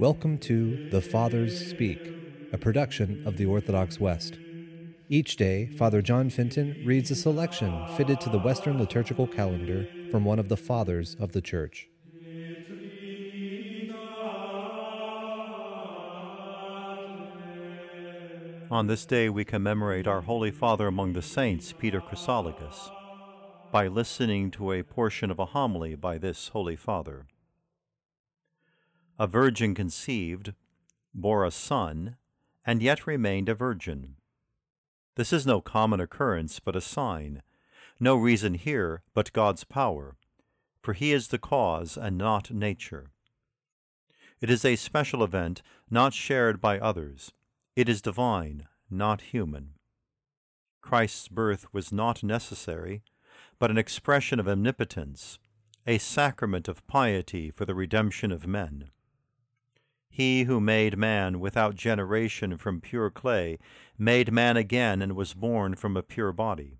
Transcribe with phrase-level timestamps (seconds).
[0.00, 2.00] Welcome to The Fathers Speak,
[2.54, 4.38] a production of the Orthodox West.
[5.10, 10.24] Each day, Father John Fenton reads a selection fitted to the Western liturgical calendar from
[10.24, 11.90] one of the Fathers of the Church.
[18.70, 22.90] On this day, we commemorate our Holy Father among the saints, Peter Chrysologus,
[23.70, 27.26] by listening to a portion of a homily by this Holy Father.
[29.20, 30.54] A virgin conceived,
[31.12, 32.16] bore a son,
[32.64, 34.16] and yet remained a virgin.
[35.14, 37.42] This is no common occurrence, but a sign.
[38.00, 40.16] No reason here but God's power,
[40.82, 43.10] for He is the cause and not nature.
[44.40, 47.30] It is a special event not shared by others.
[47.76, 49.74] It is divine, not human.
[50.80, 53.02] Christ's birth was not necessary,
[53.58, 55.38] but an expression of omnipotence,
[55.86, 58.88] a sacrament of piety for the redemption of men.
[60.20, 63.58] He who made man without generation from pure clay
[63.96, 66.76] made man again and was born from a pure body.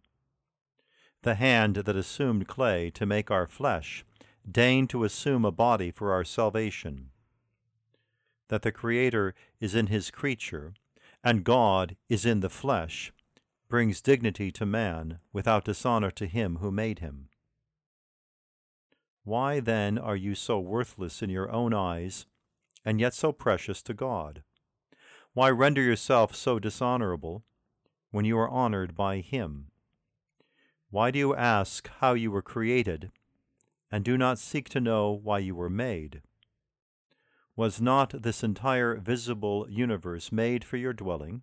[1.23, 4.05] The hand that assumed clay to make our flesh
[4.47, 7.12] deigned to assume a body for our salvation.
[8.48, 10.75] That the Creator is in his creature,
[11.25, 13.11] and God is in the flesh,
[13.70, 17.31] brings dignity to man without dishonor to him who made him.
[19.25, 22.27] Why then are you so worthless in your own eyes
[22.84, 24.42] and yet so precious to God?
[25.33, 27.45] Why render yourself so dishonorable
[28.11, 29.69] when you are honored by Him?
[30.91, 33.12] Why do you ask how you were created,
[33.92, 36.22] and do not seek to know why you were made?
[37.55, 41.42] Was not this entire visible universe made for your dwelling?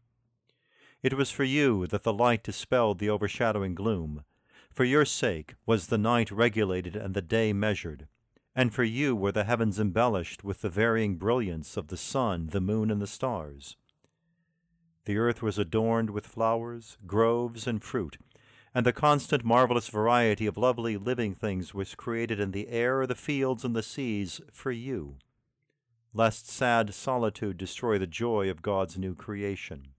[1.01, 4.25] It was for you that the light dispelled the overshadowing gloom.
[4.71, 8.07] For your sake was the night regulated and the day measured
[8.57, 12.59] and for you were the heavens embellished with the varying brilliance of the sun, the
[12.59, 13.77] moon, and the stars.
[15.05, 18.17] The earth was adorned with flowers, groves, and fruit,
[18.73, 23.13] and the constant marvelous variety of lovely living things was created in the air, the
[23.13, 25.17] fields, and the seas for you,
[26.11, 29.89] lest sad solitude destroy the joy of God's new creation.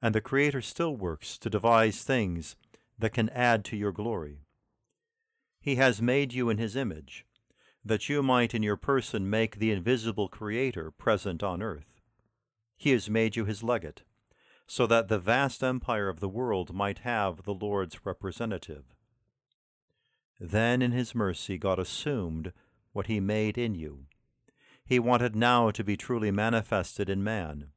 [0.00, 2.54] And the Creator still works to devise things
[2.96, 4.38] that can add to your glory.
[5.62, 7.24] He has made you in his image,
[7.84, 12.00] that you might in your person make the invisible Creator present on earth.
[12.76, 14.02] He has made you his legate,
[14.66, 18.82] so that the vast empire of the world might have the Lord's representative.
[20.40, 22.52] Then in his mercy God assumed
[22.92, 24.06] what he made in you.
[24.84, 27.68] He wanted now to be truly manifested in man,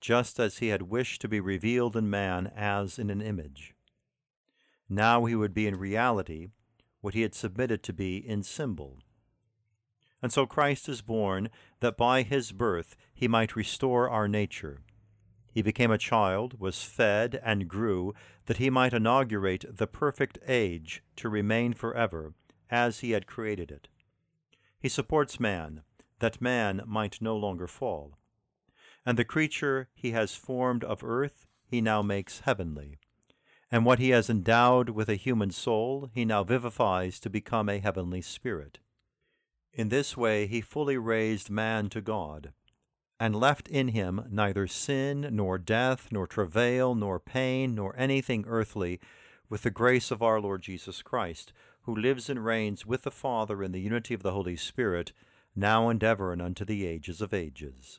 [0.00, 3.72] just as he had wished to be revealed in man as in an image.
[4.88, 6.48] Now he would be in reality
[7.04, 8.96] what he had submitted to be in symbol.
[10.22, 11.50] And so Christ is born
[11.80, 14.80] that by his birth he might restore our nature.
[15.52, 18.14] He became a child, was fed, and grew,
[18.46, 22.32] that he might inaugurate the perfect age to remain forever,
[22.70, 23.88] as he had created it.
[24.80, 25.82] He supports man,
[26.20, 28.16] that man might no longer fall.
[29.04, 32.96] And the creature he has formed of earth he now makes heavenly
[33.74, 37.80] and what he has endowed with a human soul he now vivifies to become a
[37.80, 38.78] heavenly spirit.
[39.72, 42.52] In this way he fully raised man to God,
[43.18, 49.00] and left in him neither sin, nor death, nor travail, nor pain, nor anything earthly,
[49.48, 51.52] with the grace of our Lord Jesus Christ,
[51.82, 55.10] who lives and reigns with the Father in the unity of the Holy Spirit,
[55.56, 57.98] now and ever and unto the ages of ages.